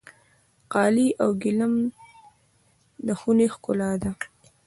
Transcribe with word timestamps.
قالي 0.73 1.07
او 1.23 1.29
ګلیم 1.41 1.75
د 3.05 3.07
خونې 3.19 3.47
ښکلا 3.53 3.91
ده. 4.03 4.11